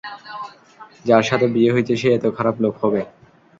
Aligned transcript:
যার 1.05 1.23
সাথে 1.29 1.45
বিয়ে 1.53 1.73
হয়েছে 1.73 1.93
সে 2.01 2.07
এতো 2.13 2.29
খারাপ 2.37 2.55
লোক 2.63 2.75
হবে। 2.83 3.01